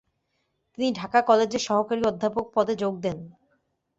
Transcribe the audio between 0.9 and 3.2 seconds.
ঢাকা কলেজের সহকারী অধ্যাপক পদে যোগ দেন।